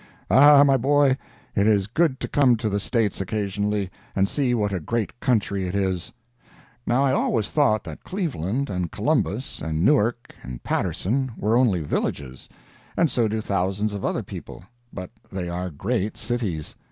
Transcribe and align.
Ah, 0.31 0.63
my 0.63 0.77
boy, 0.77 1.15
it 1.55 1.67
is 1.67 1.85
good 1.85 2.19
to 2.21 2.27
come 2.27 2.57
to 2.57 2.69
the 2.69 2.79
States 2.79 3.21
occasionally, 3.21 3.91
and 4.15 4.27
see 4.27 4.55
what 4.55 4.73
a 4.73 4.79
great 4.79 5.19
country 5.19 5.67
it 5.67 5.75
is. 5.75 6.11
Now 6.87 7.05
I 7.05 7.13
always 7.13 7.51
thought 7.51 7.83
that 7.83 8.03
Cleveland, 8.03 8.67
and 8.67 8.91
Columbus, 8.91 9.61
and 9.61 9.85
Newark, 9.85 10.33
and 10.41 10.63
Paterson, 10.63 11.33
were 11.37 11.55
only 11.55 11.81
villages, 11.83 12.49
and 12.97 13.11
so 13.11 13.27
do 13.27 13.41
thousands 13.41 13.93
of 13.93 14.03
other 14.03 14.23
people 14.23 14.63
but 14.91 15.11
they 15.31 15.49
are 15.49 15.69
great 15.69 16.17
cities. 16.17 16.75